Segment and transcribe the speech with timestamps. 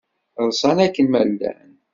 [0.47, 1.71] Ḍsan akken ma llan.